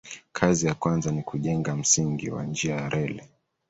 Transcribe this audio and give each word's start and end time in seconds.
Kazi 0.31 0.67
ya 0.67 0.73
kwanza 0.73 1.11
ni 1.11 1.23
kujenga 1.23 1.75
msingi 1.75 2.29
wa 2.29 2.43
njia 2.43 2.75
ya 2.75 2.89
reli. 2.89 3.23